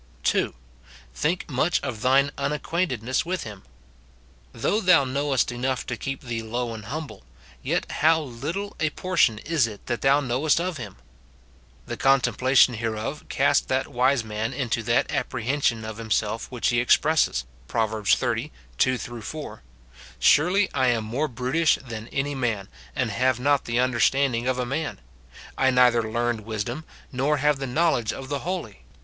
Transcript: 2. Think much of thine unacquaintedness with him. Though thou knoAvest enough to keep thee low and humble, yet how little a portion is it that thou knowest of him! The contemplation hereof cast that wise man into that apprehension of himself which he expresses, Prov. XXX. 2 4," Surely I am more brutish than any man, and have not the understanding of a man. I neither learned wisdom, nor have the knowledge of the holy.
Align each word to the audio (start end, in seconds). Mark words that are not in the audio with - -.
2. 0.23 0.55
Think 1.13 1.47
much 1.47 1.79
of 1.81 2.01
thine 2.01 2.31
unacquaintedness 2.35 3.23
with 3.23 3.43
him. 3.43 3.61
Though 4.51 4.81
thou 4.81 5.05
knoAvest 5.05 5.51
enough 5.51 5.85
to 5.85 5.95
keep 5.95 6.23
thee 6.23 6.41
low 6.41 6.73
and 6.73 6.85
humble, 6.85 7.23
yet 7.61 7.85
how 8.01 8.19
little 8.19 8.75
a 8.79 8.89
portion 8.89 9.37
is 9.37 9.67
it 9.67 9.85
that 9.85 10.01
thou 10.01 10.19
knowest 10.19 10.59
of 10.59 10.77
him! 10.77 10.95
The 11.85 11.97
contemplation 11.97 12.73
hereof 12.73 13.25
cast 13.29 13.67
that 13.67 13.89
wise 13.89 14.23
man 14.23 14.53
into 14.53 14.81
that 14.81 15.11
apprehension 15.11 15.85
of 15.85 15.97
himself 15.97 16.49
which 16.51 16.69
he 16.69 16.79
expresses, 16.79 17.45
Prov. 17.67 17.91
XXX. 17.91 18.49
2 18.79 18.97
4," 18.97 19.61
Surely 20.19 20.67
I 20.73 20.87
am 20.87 21.03
more 21.03 21.27
brutish 21.27 21.75
than 21.75 22.07
any 22.07 22.33
man, 22.33 22.69
and 22.95 23.11
have 23.11 23.39
not 23.39 23.65
the 23.65 23.79
understanding 23.79 24.47
of 24.47 24.57
a 24.57 24.65
man. 24.65 24.99
I 25.59 25.69
neither 25.69 26.01
learned 26.11 26.41
wisdom, 26.41 26.85
nor 27.11 27.37
have 27.37 27.59
the 27.59 27.67
knowledge 27.67 28.11
of 28.11 28.29
the 28.29 28.39
holy. 28.39 28.81